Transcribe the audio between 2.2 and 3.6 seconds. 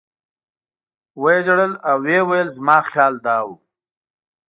ویل زما خیال دا و.